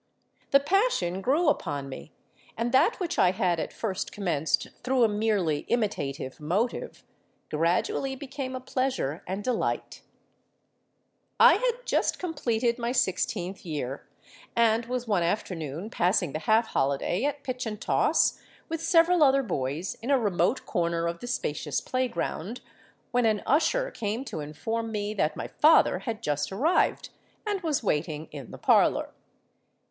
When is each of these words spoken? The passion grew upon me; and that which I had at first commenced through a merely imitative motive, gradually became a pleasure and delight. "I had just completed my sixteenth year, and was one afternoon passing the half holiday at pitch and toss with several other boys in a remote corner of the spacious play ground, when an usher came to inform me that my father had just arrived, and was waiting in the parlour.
The 0.49 0.59
passion 0.59 1.21
grew 1.21 1.47
upon 1.47 1.87
me; 1.87 2.11
and 2.57 2.71
that 2.71 2.99
which 2.99 3.19
I 3.19 3.29
had 3.29 3.59
at 3.59 3.71
first 3.71 4.11
commenced 4.11 4.65
through 4.83 5.03
a 5.03 5.07
merely 5.07 5.59
imitative 5.67 6.39
motive, 6.39 7.03
gradually 7.51 8.15
became 8.15 8.55
a 8.55 8.59
pleasure 8.59 9.21
and 9.27 9.43
delight. 9.43 10.01
"I 11.39 11.53
had 11.57 11.85
just 11.85 12.17
completed 12.17 12.79
my 12.79 12.91
sixteenth 12.91 13.63
year, 13.63 14.07
and 14.55 14.87
was 14.87 15.07
one 15.07 15.21
afternoon 15.21 15.91
passing 15.91 16.31
the 16.33 16.39
half 16.39 16.69
holiday 16.69 17.23
at 17.25 17.43
pitch 17.43 17.67
and 17.67 17.79
toss 17.79 18.41
with 18.69 18.81
several 18.81 19.21
other 19.21 19.43
boys 19.43 19.93
in 20.01 20.09
a 20.09 20.17
remote 20.17 20.65
corner 20.65 21.05
of 21.05 21.19
the 21.19 21.27
spacious 21.27 21.79
play 21.79 22.07
ground, 22.07 22.61
when 23.11 23.27
an 23.27 23.43
usher 23.45 23.91
came 23.91 24.25
to 24.25 24.39
inform 24.39 24.91
me 24.91 25.13
that 25.13 25.35
my 25.37 25.47
father 25.47 25.99
had 25.99 26.23
just 26.23 26.51
arrived, 26.51 27.09
and 27.45 27.61
was 27.61 27.83
waiting 27.83 28.29
in 28.31 28.49
the 28.49 28.57
parlour. 28.57 29.11